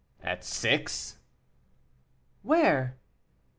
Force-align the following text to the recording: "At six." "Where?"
"At 0.23 0.43
six." 0.43 1.19
"Where?" 2.41 2.97